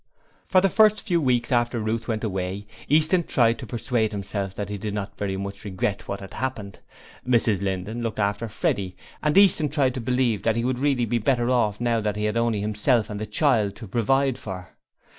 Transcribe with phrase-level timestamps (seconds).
[0.47, 4.67] For the first few weeks after Ruth went away Easton tried to persuade himself that
[4.67, 6.79] he did not very much regret what had happened.
[7.23, 11.19] Mrs Linden looked after Freddie, and Easton tried to believe that he would really be
[11.19, 14.69] better off now that he had only himself and the child to provide for.